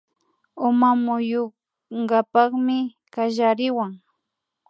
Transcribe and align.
Uma 0.67 0.89
muyunkapakmi 1.03 2.77
kallariwan 3.13 3.91